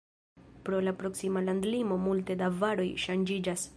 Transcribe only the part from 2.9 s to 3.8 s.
ŝanĝiĝas.